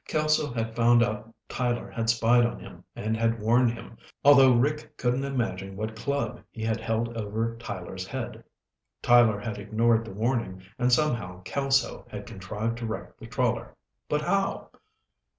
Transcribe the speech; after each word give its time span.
Kelso 0.07 0.51
had 0.51 0.75
found 0.75 1.03
out 1.03 1.31
Tyler 1.47 1.91
had 1.91 2.09
spied 2.09 2.43
on 2.43 2.59
him 2.59 2.83
and 2.95 3.15
had 3.15 3.39
warned 3.39 3.69
him, 3.73 3.97
although 4.25 4.51
Rick 4.51 4.97
couldn't 4.97 5.23
imagine 5.23 5.75
what 5.75 5.95
club 5.95 6.41
he 6.49 6.63
had 6.63 6.81
held 6.81 7.15
over 7.15 7.55
Tyler's 7.59 8.07
head. 8.07 8.43
Tyler 9.03 9.39
had 9.39 9.59
ignored 9.59 10.03
the 10.03 10.11
warning 10.11 10.63
and 10.79 10.91
somehow 10.91 11.43
Kelso 11.43 12.07
had 12.09 12.25
contrived 12.25 12.79
to 12.79 12.87
wreck 12.87 13.15
the 13.19 13.27
trawler. 13.27 13.75
But 14.09 14.21
how? 14.21 14.71